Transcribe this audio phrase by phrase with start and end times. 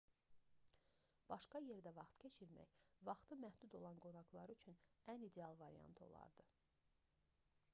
[1.31, 2.71] başqa yerdə vaxt keçirmək
[3.09, 4.81] vaxtı məhdud olan qonaqlar üçün
[5.15, 6.49] ən ideal variant olardı